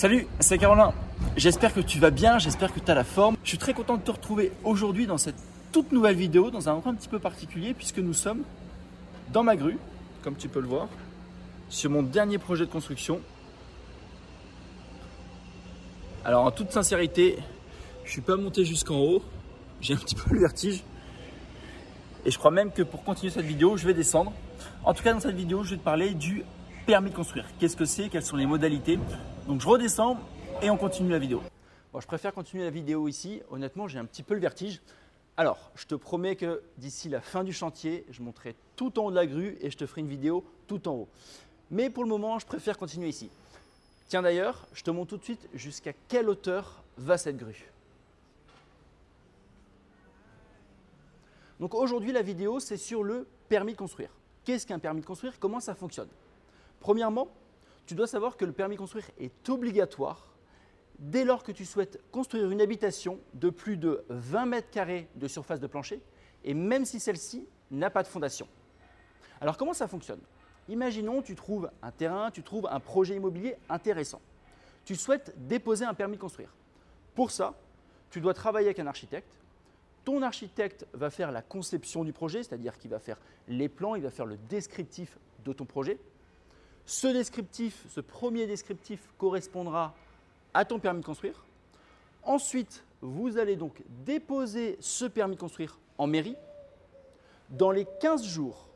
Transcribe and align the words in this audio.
Salut, 0.00 0.26
c'est 0.38 0.56
Carolin. 0.56 0.94
J'espère 1.36 1.74
que 1.74 1.80
tu 1.80 1.98
vas 1.98 2.08
bien, 2.08 2.38
j'espère 2.38 2.72
que 2.72 2.80
tu 2.80 2.90
as 2.90 2.94
la 2.94 3.04
forme. 3.04 3.36
Je 3.44 3.50
suis 3.50 3.58
très 3.58 3.74
content 3.74 3.98
de 3.98 4.00
te 4.00 4.10
retrouver 4.10 4.50
aujourd'hui 4.64 5.06
dans 5.06 5.18
cette 5.18 5.34
toute 5.72 5.92
nouvelle 5.92 6.16
vidéo, 6.16 6.50
dans 6.50 6.70
un 6.70 6.72
endroit 6.72 6.92
un 6.92 6.94
petit 6.94 7.10
peu 7.10 7.18
particulier, 7.18 7.74
puisque 7.74 7.98
nous 7.98 8.14
sommes 8.14 8.40
dans 9.30 9.42
ma 9.42 9.56
grue, 9.56 9.76
comme 10.22 10.36
tu 10.36 10.48
peux 10.48 10.60
le 10.60 10.68
voir, 10.68 10.88
sur 11.68 11.90
mon 11.90 12.02
dernier 12.02 12.38
projet 12.38 12.64
de 12.64 12.70
construction. 12.70 13.20
Alors 16.24 16.46
en 16.46 16.50
toute 16.50 16.72
sincérité, 16.72 17.36
je 18.06 18.10
suis 18.10 18.22
pas 18.22 18.36
monté 18.36 18.64
jusqu'en 18.64 18.96
haut, 19.00 19.22
j'ai 19.82 19.92
un 19.92 19.98
petit 19.98 20.14
peu 20.14 20.32
le 20.32 20.40
vertige. 20.40 20.82
Et 22.24 22.30
je 22.30 22.38
crois 22.38 22.50
même 22.50 22.72
que 22.72 22.80
pour 22.80 23.04
continuer 23.04 23.30
cette 23.30 23.44
vidéo, 23.44 23.76
je 23.76 23.86
vais 23.86 23.92
descendre. 23.92 24.32
En 24.82 24.94
tout 24.94 25.02
cas, 25.02 25.12
dans 25.12 25.20
cette 25.20 25.36
vidéo, 25.36 25.62
je 25.62 25.72
vais 25.72 25.76
te 25.76 25.84
parler 25.84 26.14
du 26.14 26.42
permis 26.86 27.10
de 27.10 27.14
construire. 27.14 27.44
Qu'est-ce 27.58 27.76
que 27.76 27.84
c'est? 27.84 28.08
Quelles 28.08 28.24
sont 28.24 28.36
les 28.36 28.46
modalités? 28.46 28.98
Donc 29.50 29.60
je 29.60 29.66
redescends 29.66 30.16
et 30.62 30.70
on 30.70 30.76
continue 30.76 31.10
la 31.10 31.18
vidéo. 31.18 31.42
Bon, 31.92 31.98
je 31.98 32.06
préfère 32.06 32.32
continuer 32.32 32.62
la 32.62 32.70
vidéo 32.70 33.08
ici. 33.08 33.42
Honnêtement, 33.50 33.88
j'ai 33.88 33.98
un 33.98 34.04
petit 34.04 34.22
peu 34.22 34.34
le 34.34 34.40
vertige. 34.40 34.80
Alors, 35.36 35.72
je 35.74 35.86
te 35.86 35.96
promets 35.96 36.36
que 36.36 36.62
d'ici 36.78 37.08
la 37.08 37.20
fin 37.20 37.42
du 37.42 37.52
chantier, 37.52 38.06
je 38.10 38.22
monterai 38.22 38.54
tout 38.76 38.96
en 39.00 39.06
haut 39.06 39.10
de 39.10 39.16
la 39.16 39.26
grue 39.26 39.58
et 39.60 39.68
je 39.68 39.76
te 39.76 39.86
ferai 39.86 40.02
une 40.02 40.06
vidéo 40.06 40.44
tout 40.68 40.86
en 40.86 40.92
haut. 40.92 41.08
Mais 41.72 41.90
pour 41.90 42.04
le 42.04 42.08
moment, 42.08 42.38
je 42.38 42.46
préfère 42.46 42.78
continuer 42.78 43.08
ici. 43.08 43.28
Tiens 44.06 44.22
d'ailleurs, 44.22 44.68
je 44.72 44.84
te 44.84 44.92
montre 44.92 45.10
tout 45.10 45.16
de 45.16 45.24
suite 45.24 45.48
jusqu'à 45.52 45.94
quelle 46.06 46.28
hauteur 46.28 46.84
va 46.96 47.18
cette 47.18 47.36
grue. 47.36 47.72
Donc 51.58 51.74
aujourd'hui, 51.74 52.12
la 52.12 52.22
vidéo, 52.22 52.60
c'est 52.60 52.76
sur 52.76 53.02
le 53.02 53.26
permis 53.48 53.72
de 53.72 53.78
construire. 53.78 54.10
Qu'est-ce 54.44 54.64
qu'un 54.64 54.78
permis 54.78 55.00
de 55.00 55.06
construire? 55.06 55.40
Comment 55.40 55.58
ça 55.58 55.74
fonctionne? 55.74 56.08
Premièrement, 56.78 57.26
tu 57.90 57.96
dois 57.96 58.06
savoir 58.06 58.36
que 58.36 58.44
le 58.44 58.52
permis 58.52 58.76
de 58.76 58.78
construire 58.78 59.10
est 59.18 59.48
obligatoire 59.48 60.28
dès 61.00 61.24
lors 61.24 61.42
que 61.42 61.50
tu 61.50 61.64
souhaites 61.64 62.00
construire 62.12 62.48
une 62.48 62.60
habitation 62.60 63.18
de 63.34 63.50
plus 63.50 63.76
de 63.76 64.04
20 64.10 64.46
mètres 64.46 64.70
carrés 64.70 65.08
de 65.16 65.26
surface 65.26 65.58
de 65.58 65.66
plancher 65.66 66.00
et 66.44 66.54
même 66.54 66.84
si 66.84 67.00
celle-ci 67.00 67.48
n'a 67.72 67.90
pas 67.90 68.04
de 68.04 68.06
fondation. 68.06 68.46
Alors 69.40 69.56
comment 69.56 69.72
ça 69.72 69.88
fonctionne? 69.88 70.20
Imaginons 70.68 71.20
tu 71.20 71.34
trouves 71.34 71.68
un 71.82 71.90
terrain, 71.90 72.30
tu 72.30 72.44
trouves 72.44 72.68
un 72.70 72.78
projet 72.78 73.16
immobilier 73.16 73.56
intéressant. 73.68 74.20
Tu 74.84 74.94
souhaites 74.94 75.34
déposer 75.48 75.84
un 75.84 75.94
permis 75.94 76.14
de 76.14 76.20
construire. 76.20 76.54
Pour 77.16 77.32
ça, 77.32 77.54
tu 78.10 78.20
dois 78.20 78.34
travailler 78.34 78.68
avec 78.68 78.78
un 78.78 78.86
architecte. 78.86 79.32
Ton 80.04 80.22
architecte 80.22 80.86
va 80.92 81.10
faire 81.10 81.32
la 81.32 81.42
conception 81.42 82.04
du 82.04 82.12
projet, 82.12 82.44
c'est-à-dire 82.44 82.78
qu'il 82.78 82.92
va 82.92 83.00
faire 83.00 83.18
les 83.48 83.68
plans, 83.68 83.96
il 83.96 84.04
va 84.04 84.10
faire 84.10 84.26
le 84.26 84.36
descriptif 84.48 85.18
de 85.44 85.52
ton 85.52 85.64
projet. 85.64 85.98
Ce 86.90 88.00
premier 88.00 88.48
descriptif 88.48 89.08
correspondra 89.16 89.94
à 90.52 90.64
ton 90.64 90.80
permis 90.80 91.00
de 91.00 91.06
construire. 91.06 91.44
Ensuite, 92.24 92.82
vous 93.00 93.38
allez 93.38 93.54
donc 93.54 93.80
déposer 94.04 94.76
ce 94.80 95.04
permis 95.04 95.36
de 95.36 95.40
construire 95.40 95.78
en 95.98 96.08
mairie. 96.08 96.34
Dans 97.48 97.70
les 97.70 97.86
15 98.00 98.24
jours, 98.24 98.68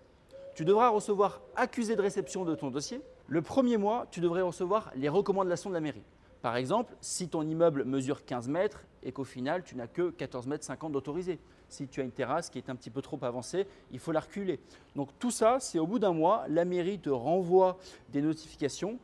tu 0.55 0.65
devras 0.65 0.91
recevoir 0.91 1.41
accusé 1.57 1.97
de 1.97 2.03
réception 2.03 2.45
de 2.45 2.55
ton 2.55 2.71
dossier. 2.71 3.01
Le 3.27 3.43
premier 3.43 3.79
mois, 3.79 4.07
tu 4.13 4.21
devrais 4.21 4.43
recevoir 4.43 4.93
les 4.95 5.09
recommandations 5.09 5.71
de 5.71 5.75
la 5.75 5.81
mairie. 5.81 6.05
Par 6.45 6.57
exemple, 6.57 6.95
si 7.01 7.31
ton 7.31 7.41
immeuble 7.41 7.85
mesure 7.85 8.27
15 8.27 8.49
mètres 8.49 8.85
et 9.03 9.13
qu'au 9.13 9.25
final, 9.25 9.65
tu 9.65 9.77
n'as 9.77 9.87
que 9.87 10.11
14 10.11 10.47
mètres 10.47 10.63
50 10.63 10.93
d'autorisé. 10.93 11.39
Si 11.71 11.89
tu 11.89 12.03
as 12.03 12.05
une 12.05 12.11
terrasse 12.11 12.51
qui 12.51 12.59
est 12.59 12.69
un 12.69 12.77
petit 12.77 12.91
peu 12.91 13.01
trop 13.01 13.19
avancée, 13.23 13.67
il 13.93 13.99
faut 13.99 14.13
la 14.13 14.21
reculer. 14.21 14.61
Donc 14.95 15.09
tout 15.19 15.31
ça, 15.31 15.57
c'est 15.59 15.79
au 15.79 15.87
bout 15.87 15.99
d'un 15.99 16.13
mois, 16.13 16.45
la 16.51 16.67
mairie 16.67 16.99
te 16.99 17.09
renvoie 17.09 17.79
des 18.11 18.21
notifications. 18.21 18.99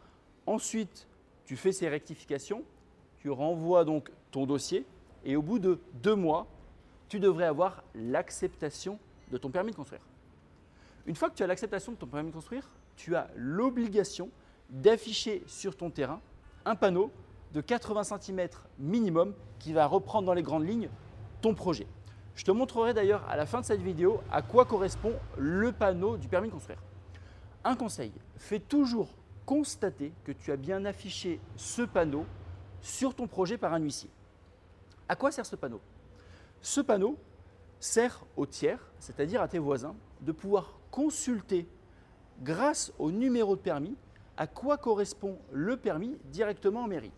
Ensuite, 0.45 1.09
tu 1.47 1.57
fais 1.57 1.73
ces 1.73 1.89
rectifications, 1.89 2.63
tu 3.21 3.31
renvoies 3.31 3.87
donc 3.87 4.11
ton 4.31 4.45
dossier 4.45 4.85
et 5.25 5.35
au 5.35 5.41
bout 5.41 5.61
de 5.61 5.81
deux 5.95 6.17
mois, 6.17 6.47
tu 7.09 7.21
devrais 7.21 7.47
avoir 7.47 7.85
l'acceptation 7.95 8.99
de 9.31 9.39
ton 9.39 9.49
permis 9.49 9.71
de 9.71 9.77
construire. 9.77 10.03
Une 11.07 11.17
fois 11.17 11.31
que 11.31 11.37
tu 11.37 11.43
as 11.43 11.47
l'acceptation 11.47 11.93
de 11.93 11.97
ton 11.97 12.07
permis 12.07 12.29
de 12.29 12.35
construire, 12.35 12.69
tu 12.97 13.17
as 13.17 13.31
l'obligation 13.35 14.29
d'afficher 14.69 15.43
sur 15.47 15.75
ton 15.75 15.89
terrain 15.89 16.21
un 16.67 16.77
panneau 16.77 17.11
de 17.53 17.61
80 17.61 18.05
cm 18.05 18.49
minimum 18.79 19.35
qui 19.59 19.73
va 19.73 19.87
reprendre 19.87 20.27
dans 20.27 20.35
les 20.35 20.43
grandes 20.43 20.67
lignes 20.67 20.89
ton 21.41 21.55
projet. 21.55 21.87
Je 22.35 22.45
te 22.45 22.51
montrerai 22.51 22.95
d'ailleurs 22.95 23.25
à 23.29 23.37
la 23.37 23.47
fin 23.47 23.61
de 23.61 23.67
cette 23.67 23.83
vidéo 23.83 24.21
à 24.31 24.43
quoi 24.43 24.65
correspond 24.65 25.15
le 25.37 25.73
panneau 25.73 26.17
du 26.17 26.29
permis 26.29 26.49
de 26.49 26.53
construire. 26.53 26.79
Un 27.65 27.77
conseil, 27.77 28.13
fais 28.37 28.61
toujours 28.61 29.11
constater 29.45 30.13
que 30.25 30.33
tu 30.33 30.53
as 30.53 30.57
bien 30.57 30.85
affiché 30.85 31.41
ce 31.57 31.83
panneau 31.83 32.25
sur 32.81 33.15
ton 33.15 33.27
projet 33.27 33.59
par 33.59 33.75
un 33.75 33.81
huissier. 33.81 34.11
À 35.09 35.17
quoi 35.17 35.31
sert 35.33 35.45
ce 35.45 35.57
panneau? 35.57 35.81
Ce 36.63 36.81
panneau 36.81 37.19
sert 37.79 38.25
aux 38.37 38.47
tiers, 38.47 38.91
c'est-à-dire 38.99 39.43
à 39.43 39.49
tes 39.49 39.59
voisins, 39.59 39.97
de 40.21 40.33
pouvoir 40.33 40.79
consulter 40.91 41.69
grâce 42.43 42.93
au 42.99 43.11
numéro 43.11 43.57
de 43.57 43.61
permis 43.61 43.97
à 44.37 44.47
quoi 44.47 44.79
correspond 44.79 45.39
le 45.53 45.77
permis 45.77 46.17
directement 46.27 46.85
en 46.85 46.89
mairie. 46.89 47.13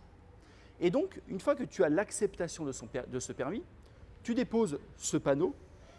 Et 0.80 0.90
donc, 0.90 1.20
une 1.28 1.40
fois 1.40 1.54
que 1.54 1.64
tu 1.64 1.84
as 1.84 1.88
l'acceptation 1.88 2.64
de, 2.64 2.72
ce 2.72 3.32
permis, 3.32 3.62
tu 4.22 4.34
déposes 4.34 4.78
ce 4.96 5.16
panneau 5.16 5.54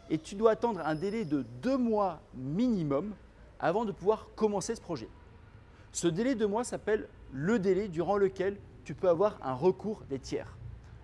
et 0.10 0.18
tu 0.18 0.36
dois 0.36 0.52
attendre 0.52 0.82
un 0.84 0.96
délai 0.96 1.26
de 1.26 1.46
deux 1.62 1.78
mois 1.78 2.22
minimum 2.34 3.14
avant 3.60 3.86
de 3.86 3.92
pouvoir 3.92 4.28
commencer 4.36 4.76
ce 4.76 4.82
projet. 4.82 5.08
Ce 5.92 6.08
délai 6.08 6.36
de 6.36 6.46
mois 6.46 6.64
s'appelle 6.64 7.08
le 7.32 7.60
délai 7.60 7.88
durant 7.88 8.18
lequel 8.18 8.58
tu 8.84 8.94
peux 8.94 9.08
avoir 9.08 9.40
un 9.42 9.54
recours 9.54 10.04
des 10.10 10.20
tiers. 10.20 10.58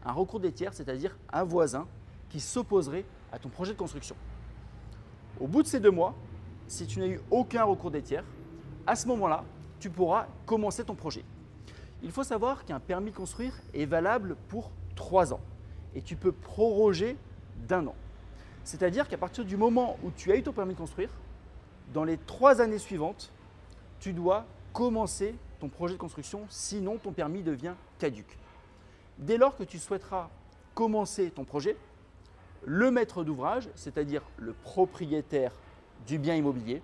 Un 0.03 0.11
recours 0.11 0.39
des 0.39 0.51
tiers, 0.51 0.73
c'est-à-dire 0.73 1.17
un 1.31 1.43
voisin 1.43 1.87
qui 2.29 2.39
s'opposerait 2.39 3.05
à 3.31 3.39
ton 3.39 3.49
projet 3.49 3.73
de 3.73 3.77
construction. 3.77 4.15
Au 5.39 5.47
bout 5.47 5.63
de 5.63 5.67
ces 5.67 5.79
deux 5.79 5.91
mois, 5.91 6.15
si 6.67 6.85
tu 6.85 6.99
n'as 6.99 7.07
eu 7.07 7.19
aucun 7.31 7.63
recours 7.63 7.91
des 7.91 8.01
tiers, 8.01 8.25
à 8.85 8.95
ce 8.95 9.07
moment-là, 9.07 9.43
tu 9.79 9.89
pourras 9.89 10.27
commencer 10.45 10.83
ton 10.83 10.95
projet. 10.95 11.23
Il 12.01 12.11
faut 12.11 12.23
savoir 12.23 12.65
qu'un 12.65 12.79
permis 12.79 13.11
de 13.11 13.15
construire 13.15 13.53
est 13.73 13.85
valable 13.85 14.37
pour 14.47 14.71
trois 14.95 15.33
ans 15.33 15.41
et 15.95 16.01
tu 16.01 16.15
peux 16.15 16.31
proroger 16.31 17.17
d'un 17.67 17.87
an. 17.87 17.95
C'est-à-dire 18.63 19.07
qu'à 19.07 19.17
partir 19.17 19.43
du 19.43 19.57
moment 19.57 19.97
où 20.03 20.11
tu 20.11 20.31
as 20.31 20.35
eu 20.35 20.43
ton 20.43 20.53
permis 20.53 20.73
de 20.73 20.79
construire, 20.79 21.09
dans 21.93 22.03
les 22.03 22.17
trois 22.17 22.61
années 22.61 22.77
suivantes, 22.77 23.31
tu 23.99 24.13
dois 24.13 24.45
commencer 24.73 25.35
ton 25.59 25.67
projet 25.67 25.95
de 25.95 25.99
construction, 25.99 26.45
sinon 26.49 26.97
ton 26.97 27.11
permis 27.11 27.41
devient 27.41 27.73
caduque. 27.97 28.37
Dès 29.17 29.37
lors 29.37 29.57
que 29.57 29.63
tu 29.63 29.79
souhaiteras 29.79 30.29
commencer 30.73 31.31
ton 31.31 31.43
projet, 31.43 31.75
le 32.63 32.91
maître 32.91 33.23
d'ouvrage, 33.23 33.69
c'est-à-dire 33.75 34.21
le 34.37 34.53
propriétaire 34.53 35.51
du 36.07 36.17
bien 36.17 36.35
immobilier, 36.35 36.81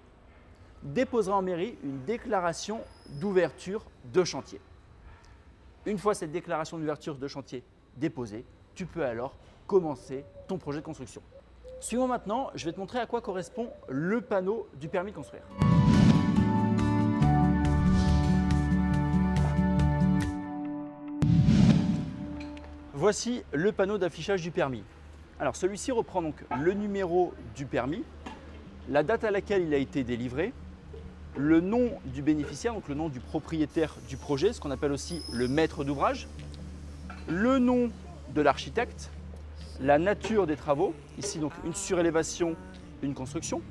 déposera 0.83 1.37
en 1.37 1.41
mairie 1.41 1.77
une 1.83 2.03
déclaration 2.03 2.81
d'ouverture 3.21 3.85
de 4.13 4.23
chantier. 4.23 4.59
Une 5.85 5.99
fois 5.99 6.15
cette 6.15 6.31
déclaration 6.31 6.79
d'ouverture 6.79 7.15
de 7.15 7.27
chantier 7.27 7.63
déposée, 7.97 8.43
tu 8.73 8.87
peux 8.87 9.05
alors 9.05 9.37
commencer 9.67 10.25
ton 10.47 10.57
projet 10.57 10.79
de 10.79 10.85
construction. 10.85 11.21
Suivons 11.79 12.07
maintenant, 12.07 12.49
je 12.55 12.65
vais 12.65 12.73
te 12.73 12.79
montrer 12.79 12.97
à 12.97 13.05
quoi 13.05 13.21
correspond 13.21 13.69
le 13.87 14.19
panneau 14.21 14.67
du 14.79 14.89
permis 14.89 15.11
de 15.11 15.15
construire. 15.15 15.43
Voici 22.93 23.43
le 23.53 23.71
panneau 23.71 23.99
d'affichage 23.99 24.41
du 24.41 24.49
permis. 24.49 24.83
Alors 25.39 25.55
celui-ci 25.55 25.91
reprend 25.91 26.23
donc 26.23 26.43
le 26.63 26.73
numéro 26.73 27.31
du 27.55 27.67
permis, 27.67 28.03
la 28.89 29.03
date 29.03 29.23
à 29.23 29.29
laquelle 29.29 29.61
il 29.61 29.73
a 29.75 29.77
été 29.77 30.03
délivré, 30.03 30.51
le 31.37 31.61
nom 31.61 31.91
du 32.05 32.21
bénéficiaire, 32.21 32.73
donc 32.73 32.87
le 32.87 32.95
nom 32.95 33.09
du 33.09 33.19
propriétaire 33.19 33.95
du 34.07 34.17
projet, 34.17 34.53
ce 34.53 34.59
qu'on 34.59 34.71
appelle 34.71 34.91
aussi 34.91 35.21
le 35.31 35.47
maître 35.47 35.83
d'ouvrage, 35.83 36.27
le 37.27 37.59
nom 37.59 37.89
de 38.33 38.41
l'architecte, 38.41 39.11
la 39.81 39.99
nature 39.99 40.47
des 40.47 40.55
travaux, 40.55 40.93
ici 41.17 41.39
donc 41.39 41.51
une 41.65 41.73
surélévation, 41.73 42.55
une 43.01 43.13
construction, 43.13 43.61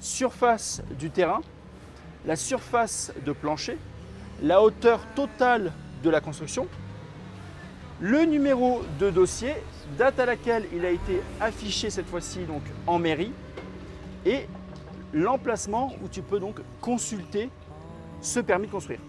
surface 0.00 0.82
du 0.98 1.10
terrain, 1.10 1.40
la 2.26 2.36
surface 2.36 3.12
de 3.24 3.32
plancher, 3.32 3.78
la 4.42 4.62
hauteur 4.62 5.00
totale 5.14 5.72
de 6.02 6.10
la 6.10 6.20
construction, 6.20 6.68
le 8.00 8.24
numéro 8.24 8.82
de 8.98 9.10
dossier, 9.10 9.54
date 9.98 10.18
à 10.20 10.26
laquelle 10.26 10.66
il 10.72 10.84
a 10.84 10.90
été 10.90 11.22
affiché 11.40 11.90
cette 11.90 12.06
fois-ci 12.06 12.40
donc 12.40 12.62
en 12.86 12.98
mairie 12.98 13.32
et 14.26 14.46
l'emplacement 15.14 15.94
où 16.02 16.08
tu 16.08 16.20
peux 16.20 16.40
donc 16.40 16.60
consulter 16.80 17.48
ce 18.20 18.40
permis 18.40 18.66
de 18.66 18.72
construire. 18.72 19.00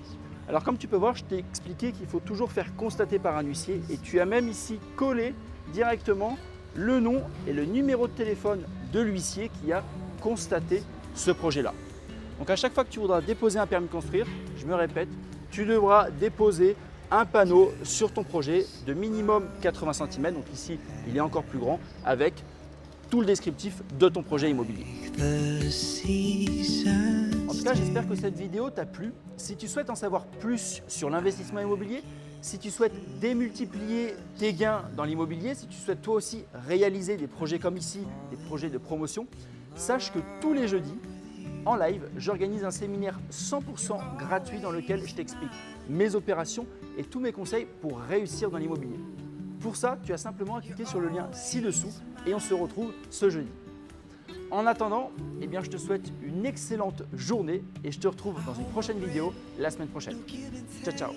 Alors 0.48 0.64
comme 0.64 0.78
tu 0.78 0.88
peux 0.88 0.96
voir, 0.96 1.16
je 1.16 1.24
t'ai 1.24 1.40
expliqué 1.40 1.92
qu'il 1.92 2.06
faut 2.06 2.20
toujours 2.20 2.52
faire 2.52 2.76
constater 2.76 3.18
par 3.18 3.36
un 3.36 3.44
huissier 3.44 3.82
et 3.90 3.98
tu 3.98 4.20
as 4.20 4.26
même 4.26 4.48
ici 4.48 4.80
collé 4.96 5.34
directement 5.74 6.38
le 6.76 7.00
nom 7.00 7.24
et 7.48 7.54
le 7.54 7.66
numéro 7.66 8.08
de 8.08 8.14
téléphone 8.14 8.64
de 8.94 9.00
l'huissier 9.00 9.50
qui 9.50 9.74
a 9.74 9.84
constaté 10.22 10.84
ce 11.16 11.32
projet-là. 11.32 11.74
Donc 12.38 12.50
à 12.50 12.56
chaque 12.56 12.74
fois 12.74 12.84
que 12.84 12.90
tu 12.90 13.00
voudras 13.00 13.22
déposer 13.22 13.58
un 13.58 13.66
permis 13.66 13.88
de 13.88 13.92
construire, 13.92 14.28
je 14.58 14.66
me 14.66 14.76
répète, 14.76 15.10
tu 15.50 15.66
devras 15.66 16.12
déposer 16.12 16.76
un 17.10 17.26
panneau 17.26 17.72
sur 17.84 18.12
ton 18.12 18.24
projet 18.24 18.66
de 18.86 18.94
minimum 18.94 19.48
80 19.62 19.94
cm, 19.94 20.34
donc 20.34 20.52
ici 20.54 20.78
il 21.08 21.16
est 21.16 21.22
encore 21.22 21.44
plus 21.44 21.60
grand, 21.60 21.80
avec 22.04 22.34
le 23.22 23.28
descriptif 23.28 23.82
de 24.00 24.10
ton 24.10 24.24
projet 24.24 24.50
immobilier. 24.50 24.86
En 27.48 27.54
tout 27.54 27.64
cas, 27.64 27.74
j'espère 27.74 28.08
que 28.08 28.16
cette 28.16 28.38
vidéo 28.38 28.70
t'a 28.70 28.86
plu. 28.86 29.14
Si 29.38 29.56
tu 29.56 29.68
souhaites 29.68 29.90
en 29.90 29.96
savoir 29.96 30.26
plus 30.26 30.82
sur 30.88 31.10
l'investissement 31.10 31.60
immobilier, 31.62 32.04
si 32.42 32.60
tu 32.60 32.70
souhaites 32.70 32.94
démultiplier 33.20 34.14
tes 34.38 34.54
gains 34.54 34.84
dans 34.96 35.04
l'immobilier, 35.04 35.56
si 35.56 35.68
tu 35.68 35.78
souhaites 35.78 36.02
toi 36.02 36.16
aussi 36.16 36.44
réaliser 36.68 37.18
des 37.18 37.28
projets 37.28 37.60
comme 37.60 37.78
ici, 37.78 38.00
des 38.30 38.38
projets 38.38 38.70
de 38.70 38.78
promotion, 38.78 39.26
sache 39.76 40.12
que 40.12 40.20
tous 40.42 40.54
les 40.54 40.68
jeudis, 40.68 40.98
en 41.66 41.76
live, 41.76 42.08
j'organise 42.18 42.64
un 42.64 42.72
séminaire 42.72 43.20
100% 43.32 44.18
gratuit 44.18 44.60
dans 44.60 44.70
lequel 44.70 45.08
je 45.08 45.16
t'explique 45.16 45.50
mes 45.90 46.14
opérations 46.14 46.68
et 46.98 47.04
tous 47.04 47.20
mes 47.20 47.32
conseils 47.32 47.66
pour 47.82 48.00
réussir 48.00 48.52
dans 48.52 48.60
l'immobilier. 48.60 49.00
Pour 49.66 49.78
ça, 49.78 49.98
tu 50.04 50.14
as 50.14 50.18
simplement 50.20 50.58
à 50.58 50.62
cliquer 50.62 50.86
sur 50.86 51.00
le 51.00 51.10
lien 51.10 51.28
ci-dessous 51.32 51.92
et 52.28 52.36
on 52.36 52.40
se 52.40 52.54
retrouve 52.54 52.92
ce 53.10 53.32
jeudi. 53.32 53.50
En 54.52 54.68
attendant, 54.68 55.10
eh 55.42 55.48
bien, 55.48 55.64
je 55.64 55.72
te 55.72 55.78
souhaite 55.78 56.14
une 56.22 56.46
excellente 56.46 57.02
journée 57.16 57.64
et 57.84 57.92
je 57.92 58.00
te 58.00 58.08
retrouve 58.08 58.36
dans 58.46 58.54
une 58.54 58.68
prochaine 58.68 59.00
vidéo 59.00 59.34
la 59.58 59.72
semaine 59.72 59.88
prochaine. 59.88 60.18
Ciao, 60.84 60.94
ciao 60.96 61.14